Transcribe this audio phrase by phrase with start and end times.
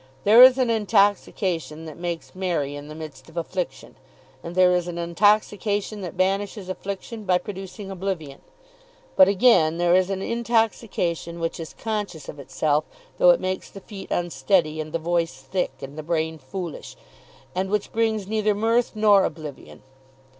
[0.23, 3.93] There is an intoxication that makes merry in the midst of affliction;
[4.41, 8.41] and there is an intoxication that banishes affliction by producing oblivion.
[9.15, 12.83] But again there is an intoxication which is conscious of itself
[13.19, 16.95] though it makes the feet unsteady, and the voice thick, and the brain foolish;
[17.53, 19.83] and which brings neither mirth nor oblivion.